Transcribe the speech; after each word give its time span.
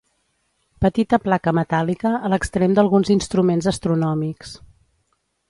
Petita 0.85 1.19
placa 1.25 1.53
metàl·lica 1.57 2.13
a 2.15 2.33
l'extrem 2.35 2.75
d'alguns 2.81 3.13
instruments 3.17 3.71
astronòmics. 3.75 4.57